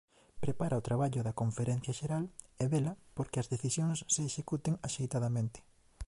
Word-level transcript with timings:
Prepara 0.43 0.79
o 0.81 0.85
traballo 0.87 1.21
da 1.23 1.37
Conferencia 1.41 1.93
Xeral 1.99 2.25
e 2.63 2.65
vela 2.73 2.93
porque 3.15 3.37
as 3.39 3.49
decisións 3.53 3.97
se 4.13 4.21
executen 4.29 4.75
axeitadamente. 4.87 5.59